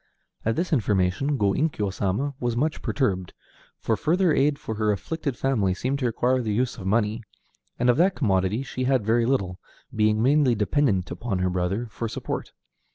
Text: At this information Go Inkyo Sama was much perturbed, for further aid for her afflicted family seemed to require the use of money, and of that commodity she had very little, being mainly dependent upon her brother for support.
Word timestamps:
At 0.43 0.55
this 0.55 0.73
information 0.73 1.37
Go 1.37 1.53
Inkyo 1.53 1.93
Sama 1.93 2.33
was 2.39 2.57
much 2.57 2.81
perturbed, 2.81 3.35
for 3.77 3.95
further 3.95 4.33
aid 4.33 4.57
for 4.57 4.73
her 4.73 4.91
afflicted 4.91 5.37
family 5.37 5.75
seemed 5.75 5.99
to 5.99 6.07
require 6.07 6.41
the 6.41 6.51
use 6.55 6.79
of 6.79 6.87
money, 6.87 7.21
and 7.77 7.87
of 7.87 7.97
that 7.97 8.15
commodity 8.15 8.63
she 8.63 8.85
had 8.85 9.05
very 9.05 9.27
little, 9.27 9.59
being 9.95 10.19
mainly 10.19 10.55
dependent 10.55 11.11
upon 11.11 11.37
her 11.37 11.51
brother 11.51 11.85
for 11.91 12.07
support. 12.09 12.51